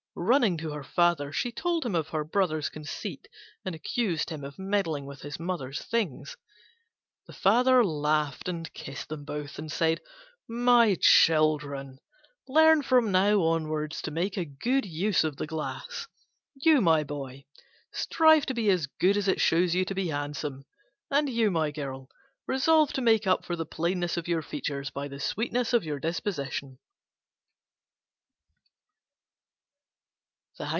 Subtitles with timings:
[0.13, 3.29] Running to her father, she told him of her Brother's conceit,
[3.63, 6.35] and accused him of meddling with his mother's things.
[7.25, 10.01] He laughed and kissed them both, and said,
[10.49, 11.97] "My children,
[12.45, 16.07] learn from now onwards to make a good use of the glass.
[16.55, 17.45] You, my boy,
[17.93, 20.65] strive to be as good as it shows you to be handsome;
[21.09, 22.09] and you, my girl,
[22.47, 25.99] resolve to make up for the plainness of your features by the sweetness of your
[25.99, 26.79] disposition."